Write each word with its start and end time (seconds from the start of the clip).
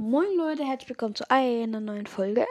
Moin 0.00 0.28
Leute, 0.36 0.64
herzlich 0.64 0.90
willkommen 0.90 1.16
zu 1.16 1.28
einer 1.28 1.80
neuen 1.80 2.06
Folge. 2.06 2.46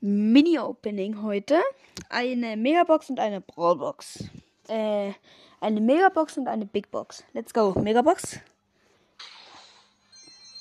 Mini-Opening 0.00 1.22
heute. 1.22 1.60
Eine 2.08 2.56
Megabox 2.56 3.10
und 3.10 3.20
eine 3.20 3.42
Brawlbox. 3.42 4.24
Äh, 4.68 5.12
eine 5.60 5.82
Megabox 5.82 6.38
und 6.38 6.48
eine 6.48 6.64
Big 6.64 6.90
Box. 6.90 7.22
Let's 7.34 7.52
go. 7.52 7.78
Megabox. 7.78 8.40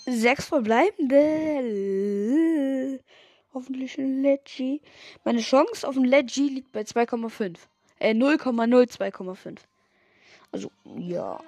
Sechs 0.06 0.48
verbleibende. 0.48 1.16
Hoffentlich 3.54 3.98
ein 3.98 4.24
Leggy. 4.24 4.82
Meine 5.24 5.40
Chance 5.40 5.88
auf 5.88 5.96
ein 5.96 6.04
Leggy 6.04 6.50
liegt 6.50 6.74
bei 6.74 6.82
2,5. 6.82 7.60
Äh, 8.00 8.12
0,02,5. 8.12 9.60
Also, 10.52 10.70
ja. 10.98 11.40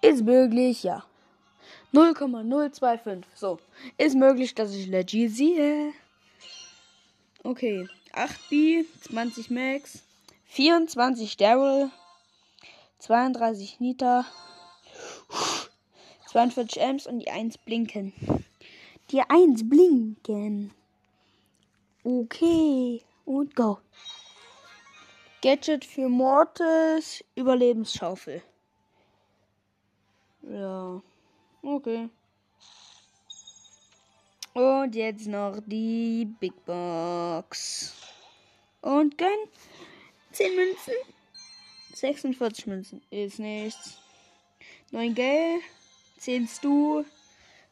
Ist 0.00 0.24
möglich, 0.24 0.82
ja. 0.82 1.04
0,025. 1.92 3.24
So. 3.34 3.58
Ist 3.98 4.16
möglich, 4.16 4.54
dass 4.54 4.74
ich 4.74 4.86
Leggy 4.86 5.28
sehe. 5.28 5.92
Okay. 7.42 7.88
8B, 8.12 8.84
20 9.02 9.50
Max, 9.50 10.02
24 10.46 11.36
Daryl, 11.36 11.90
32 12.98 13.78
Nita, 13.80 14.24
42 16.30 16.80
Ems 16.82 17.06
und 17.06 17.20
die 17.20 17.30
1 17.30 17.58
blinken. 17.58 18.12
Die 19.10 19.20
1 19.20 19.68
blinken. 19.68 20.72
Okay. 22.02 23.02
Und 23.24 23.54
go. 23.54 23.78
Gadget 25.42 25.84
für 25.84 26.08
Mortis, 26.08 27.24
Überlebensschaufel. 27.34 28.42
Ja. 30.42 31.02
Okay. 31.66 32.08
Und 34.54 34.94
jetzt 34.94 35.26
noch 35.26 35.58
die 35.66 36.24
Big 36.38 36.54
Box. 36.64 37.92
Und 38.82 39.18
gönn. 39.18 39.48
10 40.30 40.54
Münzen. 40.54 40.94
46 41.92 42.66
Münzen. 42.68 43.02
Ist 43.10 43.40
nichts. 43.40 43.98
9 44.92 45.12
Geld. 45.12 45.62
10 46.18 46.46
Stu. 46.46 47.04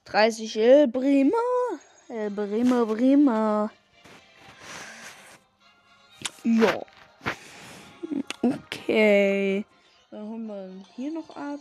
30 0.06 0.56
El 0.56 0.88
Bremer. 0.88 1.30
El 2.08 2.30
Bremer, 2.30 2.86
Bremer. 2.86 3.70
Ja. 6.42 6.82
Okay. 8.42 9.64
Dann 10.10 10.28
holen 10.28 10.48
wir 10.48 10.84
hier 10.96 11.12
noch 11.12 11.36
ab. 11.36 11.60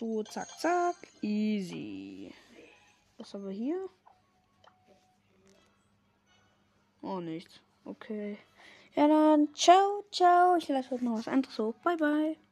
So, 0.00 0.22
zack, 0.22 0.48
zack. 0.58 0.96
Easy. 1.20 2.32
Was 3.18 3.34
haben 3.34 3.44
wir 3.44 3.52
hier? 3.52 3.86
Oh, 7.02 7.20
nichts. 7.20 7.60
Okay. 7.84 8.38
Ja, 8.94 9.08
dann 9.08 9.54
ciao, 9.54 10.06
ciao. 10.10 10.56
Ich 10.56 10.68
lasse 10.68 10.90
heute 10.92 11.04
noch 11.04 11.18
was 11.18 11.28
anderes 11.28 11.58
hoch. 11.58 11.74
Bye, 11.84 11.98
bye. 11.98 12.36